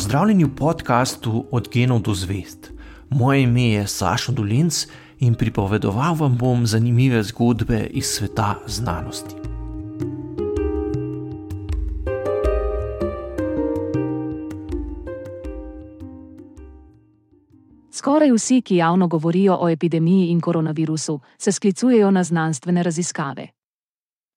Pozdravljeni 0.00 0.44
v 0.44 0.54
podkastu 0.56 1.44
Od 1.50 1.68
genov 1.72 1.98
do 2.00 2.14
zvest. 2.14 2.72
Moje 3.10 3.42
ime 3.42 3.62
je 3.62 3.86
Sašo 3.86 4.32
Dolinc 4.32 4.86
in 5.18 5.34
pripovedoval 5.34 6.14
vam 6.14 6.38
bom 6.40 6.66
zanimive 6.66 7.22
zgodbe 7.22 7.84
iz 7.90 8.06
sveta 8.06 8.54
znanosti. 8.66 9.34
Skoraj 17.92 18.32
vsi, 18.32 18.62
ki 18.62 18.76
javno 18.76 19.08
govorijo 19.08 19.58
o 19.60 19.68
epidemiji 19.68 20.30
in 20.30 20.40
koronavirusu, 20.40 21.20
se 21.38 21.52
sklicujejo 21.52 22.10
na 22.10 22.24
znanstvene 22.24 22.82
raziskave. 22.82 23.59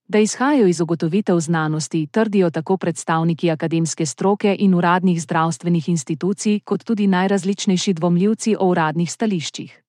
Da 0.07 0.20
izhajajo 0.20 0.67
iz 0.67 0.81
ugotovitev 0.81 1.39
znanosti, 1.39 2.07
trdijo 2.07 2.49
tako 2.49 2.77
predstavniki 2.77 3.51
akademske 3.51 4.05
stroke 4.05 4.55
in 4.59 4.73
uradnih 4.73 5.21
zdravstvenih 5.21 5.89
institucij, 5.89 6.59
kot 6.59 6.83
tudi 6.83 7.07
najrazličnejši 7.07 7.93
dvomljivci 7.93 8.55
o 8.59 8.68
uradnih 8.68 9.11
stališčih. 9.11 9.79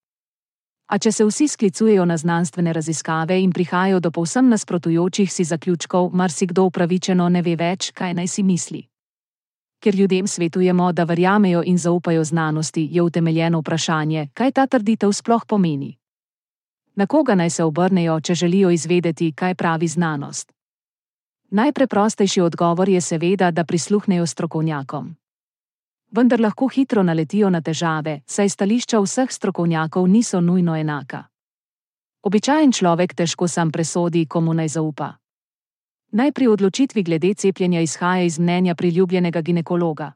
A 0.86 0.98
če 0.98 1.12
se 1.12 1.24
vsi 1.24 1.48
sklicujejo 1.48 2.04
na 2.04 2.16
znanstvene 2.16 2.72
raziskave 2.72 3.40
in 3.42 3.52
prihajajo 3.52 4.00
do 4.00 4.10
povsem 4.10 4.48
nasprotujočih 4.48 5.32
si 5.32 5.44
zaključkov, 5.44 6.10
marsikdo 6.12 6.64
upravičeno 6.64 7.28
ne 7.28 7.42
ve 7.42 7.56
več, 7.56 7.90
kaj 7.92 8.14
naj 8.14 8.28
si 8.28 8.42
misli. 8.42 8.84
Ker 9.80 9.96
ljudem 9.96 10.26
svetujemo, 10.26 10.92
da 10.92 11.04
verjamejo 11.04 11.62
in 11.66 11.78
zaupajo 11.78 12.24
znanosti, 12.24 12.88
je 12.92 13.02
utemeljeno 13.02 13.60
vprašanje, 13.60 14.28
kaj 14.34 14.52
ta 14.52 14.66
trditev 14.66 15.12
sploh 15.12 15.44
pomeni. 15.48 15.96
Na 16.94 17.06
koga 17.06 17.34
naj 17.34 17.50
se 17.50 17.64
obrnejo, 17.64 18.20
če 18.20 18.34
želijo 18.34 18.70
izvedeti, 18.70 19.32
kaj 19.32 19.54
pravi 19.54 19.88
znanost? 19.88 20.52
Najpreprostejši 21.50 22.40
odgovor 22.40 22.88
je 22.88 23.00
seveda, 23.00 23.50
da 23.50 23.64
prisluhnejo 23.64 24.26
strokovnjakom. 24.26 25.16
Vendar 26.10 26.40
lahko 26.40 26.68
hitro 26.68 27.02
naletijo 27.02 27.50
na 27.50 27.60
težave, 27.60 28.20
saj 28.26 28.48
stališča 28.48 29.00
vseh 29.00 29.30
strokovnjakov 29.30 30.06
niso 30.08 30.40
nujno 30.40 30.76
enaka. 30.76 31.24
Običajen 32.22 32.72
človek 32.72 33.14
težko 33.14 33.48
sam 33.48 33.72
presodi, 33.72 34.26
komu 34.26 34.54
naj 34.54 34.68
zaupa. 34.68 35.12
Naj 36.12 36.32
pri 36.32 36.46
odločitvi 36.46 37.02
glede 37.02 37.34
cepljenja 37.34 37.80
izhaja 37.80 38.22
iz 38.22 38.38
mnenja 38.38 38.74
priljubljenega 38.74 39.40
ginekologa. 39.40 40.12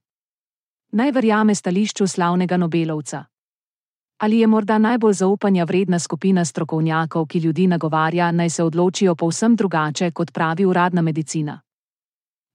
Naj 0.93 1.11
verjame 1.12 1.55
stališču 1.55 2.06
slavnega 2.06 2.56
Nobelovca. 2.56 3.25
Ali 4.19 4.39
je 4.39 4.47
morda 4.47 4.79
najbolj 4.79 5.13
zaupanja 5.13 5.65
vredna 5.65 5.99
skupina 5.99 6.45
strokovnjakov, 6.45 7.27
ki 7.27 7.39
ljudi 7.39 7.67
nagovarja, 7.67 8.33
naj 8.33 8.51
se 8.51 8.63
odločijo 8.63 9.15
povsem 9.15 9.57
drugače, 9.57 10.11
kot 10.11 10.33
pravi 10.33 10.65
uradna 10.67 11.03
medicina? 11.03 11.61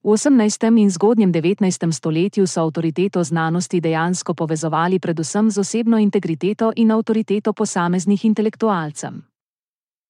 V 0.03 0.09
18. 0.09 0.81
in 0.81 0.89
zgodnjem 0.91 1.34
19. 1.34 1.91
stoletju 1.91 2.47
so 2.47 2.61
avtoriteto 2.61 3.23
znanosti 3.23 3.81
dejansko 3.81 4.34
povezovali 4.34 5.00
predvsem 5.00 5.52
z 5.52 5.59
osebno 5.59 5.97
integriteto 5.97 6.73
in 6.75 6.91
avtoriteto 6.91 7.53
posameznih 7.53 8.25
intelektualcev. 8.25 9.14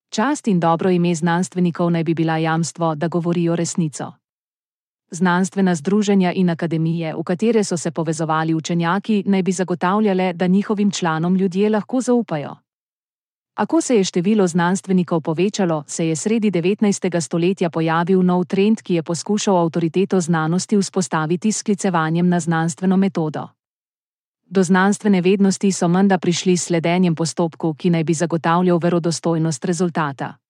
Čast 0.09 0.47
in 0.47 0.59
dobro 0.59 0.89
ime 0.89 1.15
znanstvenikov 1.15 1.91
naj 1.91 2.03
bi 2.03 2.13
bila 2.13 2.37
jamstvo, 2.37 2.95
da 2.95 3.07
govorijo 3.07 3.55
resnico 3.55 4.13
znanstvena 5.13 5.75
združenja 5.75 6.31
in 6.33 6.49
akademije, 6.49 7.13
v 7.15 7.23
katere 7.23 7.63
so 7.63 7.77
se 7.77 7.91
povezovali 7.91 8.53
učenjaki, 8.53 9.23
naj 9.25 9.43
bi 9.43 9.51
zagotavljale, 9.51 10.33
da 10.33 10.47
njihovim 10.47 10.91
članom 10.91 11.35
ljudje 11.35 11.69
lahko 11.69 12.01
zaupajo. 12.01 12.55
Ako 13.55 13.81
se 13.81 13.95
je 13.95 14.03
število 14.03 14.47
znanstvenikov 14.47 15.21
povečalo, 15.21 15.83
se 15.87 16.07
je 16.07 16.15
sredi 16.15 16.51
19. 16.51 17.21
stoletja 17.21 17.69
pojavil 17.69 18.23
nov 18.23 18.45
trend, 18.45 18.81
ki 18.81 18.93
je 18.93 19.03
poskušal 19.03 19.57
avtoriteto 19.57 20.21
znanosti 20.21 20.77
vzpostaviti 20.77 21.51
s 21.51 21.57
sklicevanjem 21.57 22.29
na 22.29 22.39
znanstveno 22.39 22.97
metodo. 22.97 23.47
Do 24.45 24.63
znanstvene 24.63 25.21
vednosti 25.21 25.71
so 25.71 25.87
menda 25.87 26.17
prišli 26.17 26.57
s 26.57 26.63
sledenjem 26.63 27.15
postopku, 27.15 27.73
ki 27.73 27.89
naj 27.89 28.03
bi 28.03 28.13
zagotavljal 28.13 28.77
verodostojnost 28.77 29.65
rezultata. 29.65 30.42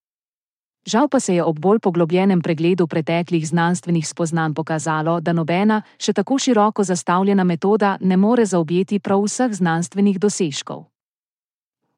Žal 0.85 1.07
pa 1.07 1.19
se 1.19 1.35
je 1.35 1.44
ob 1.44 1.59
bolj 1.59 1.79
poglobljenem 1.79 2.41
pregledu 2.41 2.88
preteklih 2.88 3.47
znanstvenih 3.47 4.07
spoznanj 4.07 4.53
pokazalo, 4.53 5.19
da 5.21 5.33
nobena, 5.33 5.81
še 5.97 6.13
tako 6.13 6.38
široko 6.38 6.83
zastavljena 6.83 7.44
metoda 7.44 7.97
ne 8.01 8.17
more 8.17 8.45
zaobjeti 8.45 8.99
prav 8.99 9.23
vseh 9.23 9.53
znanstvenih 9.53 10.19
dosežkov. 10.19 10.83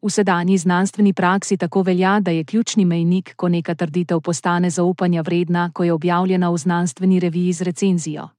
V 0.06 0.10
sedanji 0.10 0.58
znanstveni 0.58 1.14
praksi 1.14 1.58
tako 1.58 1.82
velja, 1.82 2.20
da 2.20 2.32
je 2.32 2.44
ključni 2.44 2.86
mejnik, 2.86 3.34
ko 3.36 3.50
neka 3.50 3.74
trditev 3.76 4.22
postane 4.22 4.70
zaupanja 4.70 5.22
vredna, 5.22 5.72
ko 5.74 5.84
je 5.84 5.94
objavljena 5.94 6.50
v 6.50 6.58
znanstveni 6.58 7.20
reviji 7.20 7.54
z 7.54 7.62
recenzijo. 7.62 8.30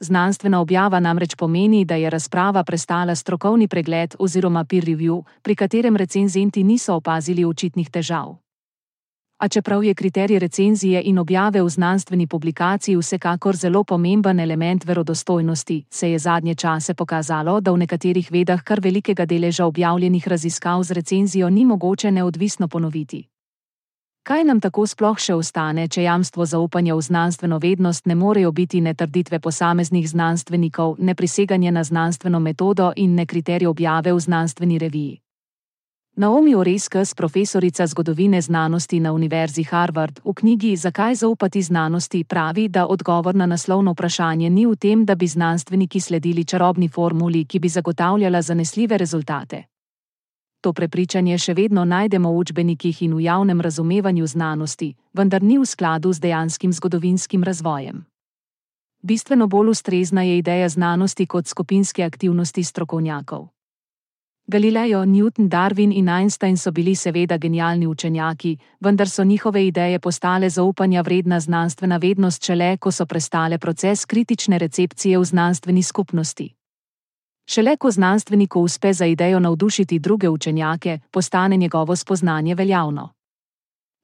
Znanstvena 0.00 0.60
objava 0.60 1.00
namreč 1.00 1.34
pomeni, 1.34 1.84
da 1.84 1.94
je 1.94 2.10
razprava 2.10 2.62
prestala 2.64 3.14
strokovni 3.14 3.66
pregled 3.68 4.14
oziroma 4.18 4.64
peer 4.64 4.84
review, 4.84 5.24
pri 5.42 5.54
katerem 5.54 5.96
recenzenti 5.96 6.62
niso 6.62 6.94
opazili 6.94 7.44
očitnih 7.44 7.90
težav. 7.90 8.38
A 9.38 9.48
čeprav 9.48 9.84
je 9.84 9.94
kriterij 9.94 10.38
recenzije 10.38 11.02
in 11.04 11.18
objave 11.18 11.62
v 11.62 11.68
znanstveni 11.68 12.26
publikaciji 12.26 12.96
vsekakor 12.96 13.56
zelo 13.56 13.84
pomemben 13.84 14.40
element 14.40 14.84
verodostojnosti, 14.84 15.84
se 15.90 16.10
je 16.10 16.18
zadnje 16.18 16.54
čase 16.54 16.94
pokazalo, 16.94 17.60
da 17.60 17.72
v 17.72 17.78
nekaterih 17.78 18.32
vedah 18.32 18.62
kar 18.62 18.80
velikega 18.80 19.26
deleža 19.26 19.66
objavljenih 19.66 20.28
raziskav 20.28 20.82
z 20.82 20.90
recenzijo 20.90 21.50
ni 21.50 21.64
mogoče 21.64 22.10
neodvisno 22.10 22.68
ponoviti. 22.68 23.28
Kaj 24.22 24.44
nam 24.44 24.60
tako 24.60 24.86
sploh 24.86 25.18
še 25.18 25.34
ostane, 25.34 25.86
če 25.88 26.02
jamstvo 26.02 26.44
zaupanja 26.46 26.96
v 26.96 27.00
znanstveno 27.00 27.58
vednost 27.58 28.06
ne 28.06 28.14
morejo 28.14 28.52
biti 28.52 28.80
ne 28.80 28.94
trditve 28.94 29.38
posameznih 29.38 30.10
znanstvenikov, 30.10 30.96
ne 30.98 31.14
priseganje 31.14 31.72
na 31.72 31.84
znanstveno 31.84 32.40
metodo 32.40 32.92
in 32.96 33.14
ne 33.14 33.26
kriterij 33.26 33.66
objave 33.66 34.12
v 34.12 34.20
znanstveni 34.20 34.78
reviji? 34.78 35.27
Naomi 36.18 36.54
Oreskes, 36.54 37.14
profesorica 37.14 37.86
zgodovine 37.86 38.40
znanosti 38.40 39.00
na 39.00 39.12
Univerzi 39.12 39.62
Harvard, 39.62 40.20
v 40.24 40.32
knjigi 40.34 40.76
Zakaj 40.76 41.14
zaupati 41.14 41.62
znanosti 41.62 42.24
pravi, 42.24 42.68
da 42.68 42.86
odgovor 42.86 43.34
na 43.34 43.46
naslovno 43.46 43.92
vprašanje 43.92 44.50
ni 44.50 44.66
v 44.66 44.76
tem, 44.76 45.04
da 45.04 45.14
bi 45.14 45.26
znanstveniki 45.26 46.00
sledili 46.00 46.44
čarobni 46.44 46.88
formuli, 46.88 47.44
ki 47.44 47.58
bi 47.58 47.68
zagotavljala 47.68 48.42
zanesljive 48.42 48.98
rezultate. 48.98 49.62
To 50.60 50.72
prepričanje 50.72 51.38
še 51.38 51.54
vedno 51.54 51.84
najdemo 51.84 52.32
v 52.32 52.38
učbenikih 52.38 53.02
in 53.02 53.14
v 53.14 53.20
javnem 53.20 53.60
razumevanju 53.60 54.26
znanosti, 54.26 54.94
vendar 55.12 55.42
ni 55.42 55.58
v 55.58 55.66
skladu 55.66 56.12
z 56.12 56.18
dejanskim 56.20 56.72
zgodovinskim 56.72 57.44
razvojem. 57.44 58.02
Bistveno 59.02 59.46
bolj 59.46 59.70
ustrezna 59.70 60.22
je 60.22 60.38
ideja 60.38 60.68
znanosti 60.68 61.26
kot 61.26 61.46
skupinske 61.46 62.02
aktivnosti 62.02 62.64
strokovnjakov. 62.64 63.48
Galileo, 64.50 65.04
Newton, 65.04 65.50
Darwin 65.50 65.92
in 65.92 66.08
Einstein 66.08 66.56
so 66.56 66.70
bili 66.72 66.94
seveda 66.94 67.36
genialni 67.36 67.86
učenjaki, 67.86 68.56
vendar 68.80 69.08
so 69.08 69.24
njihove 69.24 69.66
ideje 69.66 69.98
postale 69.98 70.50
zaupanja 70.50 71.02
vredna 71.02 71.40
znanstvena 71.40 71.96
vednost 71.96 72.44
šele, 72.44 72.76
ko 72.76 72.92
so 72.92 73.06
prestale 73.06 73.58
proces 73.58 74.06
kritične 74.06 74.58
recepcije 74.58 75.18
v 75.18 75.24
znanstveni 75.24 75.82
skupnosti. 75.82 76.54
Šele 77.46 77.76
ko 77.76 77.90
znanstveniku 77.90 78.60
uspe 78.60 78.92
za 78.92 79.06
idejo 79.06 79.40
navdušiti 79.40 79.98
druge 79.98 80.28
učenjake, 80.28 80.98
postane 81.10 81.56
njegovo 81.56 81.96
spoznanje 81.96 82.54
veljavno. 82.54 83.08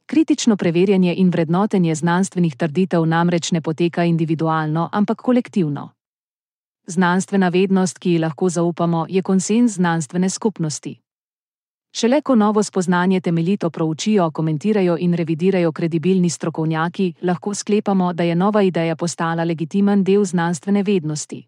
Kritično 0.07 0.57
preverjanje 0.57 1.15
in 1.15 1.31
vrednotenje 1.31 1.95
znanstvenih 1.95 2.57
trditev 2.57 3.07
namreč 3.07 3.53
ne 3.53 3.61
poteka 3.61 4.05
individualno, 4.05 4.89
ampak 4.93 5.23
kolektivno. 5.23 5.91
Znanstvena 6.87 7.49
vednost, 7.49 7.99
ki 7.99 8.11
ji 8.11 8.19
lahko 8.19 8.49
zaupamo, 8.49 9.07
je 9.09 9.23
konsens 9.23 9.73
znanstvene 9.73 10.29
skupnosti. 10.31 11.01
Šele 11.97 12.21
ko 12.21 12.35
novo 12.35 12.63
spoznanje 12.63 13.21
temeljito 13.21 13.71
proučijo, 13.71 14.31
komentirajo 14.31 14.97
in 15.01 15.15
revidirajo 15.15 15.73
kredibilni 15.73 16.31
strokovnjaki, 16.31 17.13
lahko 17.23 17.55
sklepamo, 17.55 18.13
da 18.13 18.23
je 18.23 18.35
nova 18.35 18.63
ideja 18.63 18.97
postala 18.97 19.45
legitimen 19.45 20.05
del 20.05 20.25
znanstvene 20.25 20.83
vednosti. 20.83 21.47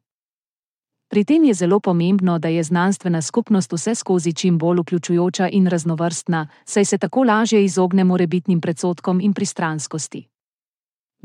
Pri 1.09 1.25
tem 1.25 1.45
je 1.45 1.55
zelo 1.55 1.81
pomembno, 1.81 2.39
da 2.39 2.49
je 2.49 2.63
znanstvena 2.63 3.23
skupnost 3.23 3.73
vse 3.73 3.95
skozi 3.95 4.33
čim 4.33 4.59
bolj 4.59 4.81
vključujoča 4.81 5.49
in 5.49 5.67
raznovrstna, 5.67 6.49
saj 6.65 6.85
se 6.85 6.99
tako 6.99 7.25
lažje 7.25 7.65
izognemo 7.65 8.17
rebitnim 8.17 8.61
predsotkom 8.61 9.21
in 9.21 9.35
pristranskosti. 9.35 10.27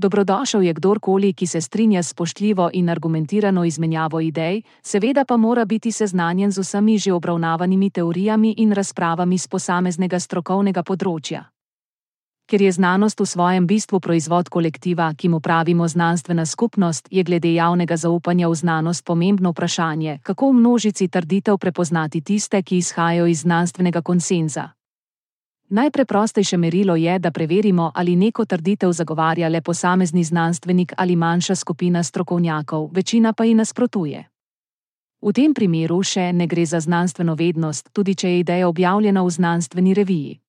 Dobrodošel 0.01 0.61
je 0.61 0.73
kdorkoli, 0.73 1.33
ki 1.33 1.47
se 1.47 1.61
strinja 1.61 2.03
s 2.03 2.09
spoštljivo 2.09 2.69
in 2.73 2.89
argumentirano 2.89 3.63
izmenjavo 3.65 4.19
idej, 4.19 4.61
seveda 4.81 5.25
pa 5.25 5.37
mora 5.37 5.65
biti 5.65 5.91
seznanjen 5.91 6.51
z 6.51 6.59
vsemi 6.59 6.97
že 6.97 7.13
obravnavanimi 7.13 7.89
teorijami 7.89 8.53
in 8.57 8.71
razpravami 8.71 9.37
z 9.37 9.47
posameznega 9.47 10.19
strokovnega 10.19 10.83
področja. 10.83 11.43
Ker 12.49 12.61
je 12.61 12.71
znanost 12.71 13.19
v 13.19 13.25
svojem 13.25 13.67
bistvu 13.67 13.99
proizvod 13.99 14.49
kolektiva, 14.49 15.13
ki 15.13 15.29
mu 15.29 15.39
pravimo 15.39 15.87
znanstvena 15.87 16.45
skupnost, 16.45 17.07
je 17.11 17.23
glede 17.23 17.53
javnega 17.53 17.97
zaupanja 17.97 18.49
v 18.49 18.55
znanost 18.55 19.05
pomembno 19.05 19.53
vprašanje, 19.53 20.19
kako 20.23 20.49
v 20.49 20.53
množici 20.53 21.07
trditev 21.07 21.57
prepoznati 21.57 22.21
tiste, 22.21 22.63
ki 22.63 22.77
izhajajo 22.77 23.27
iz 23.27 23.45
znanstvenega 23.45 24.01
konsenza. 24.01 24.71
Najpreprostejše 25.71 26.57
merilo 26.57 26.95
je, 26.95 27.19
da 27.19 27.31
preverimo, 27.31 27.91
ali 27.95 28.15
neko 28.15 28.45
trditev 28.45 28.91
zagovarja 28.91 29.49
le 29.49 29.61
posamezni 29.61 30.23
znanstvenik 30.23 30.93
ali 30.97 31.15
manjša 31.15 31.55
skupina 31.55 32.03
strokovnjakov, 32.03 32.89
večina 32.93 33.33
pa 33.33 33.43
ji 33.43 33.53
nasprotuje. 33.53 34.27
V 35.21 35.33
tem 35.33 35.53
primeru 35.53 36.03
še 36.03 36.33
ne 36.33 36.47
gre 36.47 36.65
za 36.65 36.79
znanstveno 36.79 37.35
vednost, 37.35 37.89
tudi 37.93 38.15
če 38.15 38.29
je 38.29 38.39
ideja 38.39 38.67
objavljena 38.67 39.23
v 39.23 39.29
znanstveni 39.29 39.93
reviji. 39.93 40.39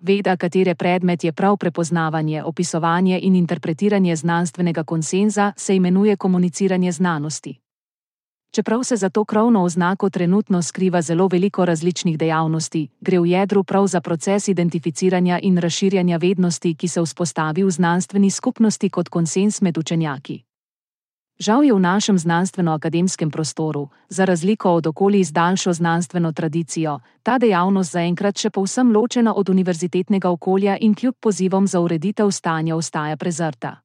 Veda, 0.00 0.36
katere 0.36 0.74
predmet 0.74 1.24
je 1.24 1.32
prav 1.32 1.56
prepoznavanje, 1.56 2.42
opisovanje 2.42 3.20
in 3.22 3.36
interpretiranje 3.36 4.16
znanstvenega 4.16 4.84
konsenza, 4.84 5.52
se 5.56 5.76
imenuje 5.76 6.16
komuniciranje 6.16 6.92
znanosti. 6.92 7.61
Čeprav 8.52 8.82
se 8.84 8.96
za 8.96 9.08
to 9.08 9.24
krovno 9.24 9.62
oznako 9.64 10.10
trenutno 10.10 10.62
skriva 10.62 11.02
zelo 11.02 11.28
veliko 11.28 11.64
različnih 11.64 12.18
dejavnosti, 12.18 12.88
gre 13.00 13.18
v 13.18 13.26
jedru 13.26 13.64
prav 13.64 13.86
za 13.86 14.00
proces 14.00 14.48
identificiranja 14.48 15.38
in 15.42 15.58
razširjanja 15.58 16.16
vednosti, 16.16 16.74
ki 16.74 16.88
se 16.88 17.00
vzpostavi 17.00 17.64
v 17.64 17.70
znanstveni 17.70 18.30
skupnosti 18.30 18.90
kot 18.90 19.08
konsens 19.08 19.60
med 19.60 19.78
učenjaki. 19.78 20.42
Žal 21.38 21.64
je 21.64 21.74
v 21.74 21.80
našem 21.80 22.18
znanstveno-akademskem 22.18 23.30
prostoru, 23.30 23.88
za 24.08 24.24
razliko 24.24 24.70
od 24.70 24.86
okolij 24.86 25.24
z 25.24 25.32
daljšo 25.32 25.72
znanstveno 25.72 26.32
tradicijo, 26.32 27.00
ta 27.22 27.38
dejavnost 27.38 27.92
zaenkrat 27.92 28.38
še 28.38 28.50
povsem 28.50 28.92
ločena 28.92 29.34
od 29.34 29.48
univerzitetnega 29.48 30.30
okolja 30.30 30.76
in 30.80 30.94
kljub 30.94 31.14
pozivom 31.20 31.66
za 31.66 31.80
ureditev 31.80 32.30
stanja 32.30 32.76
ostaja 32.76 33.16
prezrta. 33.16 33.81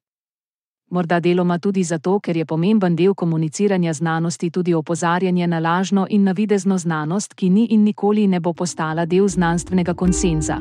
Morda 0.90 1.20
deloma 1.20 1.58
tudi 1.60 1.84
zato, 1.84 2.20
ker 2.20 2.38
je 2.38 2.46
pomemben 2.46 2.96
del 2.96 3.14
komuniciranja 3.14 3.94
znanosti 3.94 4.50
tudi 4.50 4.74
opozarjanje 4.74 5.48
na 5.48 5.60
lažno 5.60 6.08
in 6.10 6.24
navidezno 6.24 6.78
znanost, 6.78 7.34
ki 7.34 7.50
ni 7.50 7.66
in 7.76 7.84
nikoli 7.84 8.28
ne 8.28 8.40
bo 8.40 8.54
postala 8.54 9.06
del 9.06 9.28
znanstvenega 9.28 9.94
konsenza. 9.94 10.60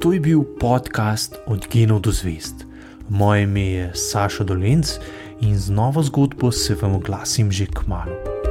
To 0.00 0.12
je 0.12 0.20
bil 0.20 0.42
podcast 0.60 1.36
Od 1.46 1.66
genov 1.72 2.00
do 2.00 2.10
zvest. 2.10 2.66
Moje 3.08 3.42
ime 3.42 3.66
je 3.66 3.90
Saša 3.94 4.44
Dolence 4.44 5.00
in 5.40 5.58
z 5.58 5.70
novo 5.70 6.02
zgodbo 6.02 6.52
se 6.52 6.74
vam 6.82 6.94
oglasim 6.94 7.52
že 7.52 7.66
k 7.66 7.86
malu. 7.86 8.45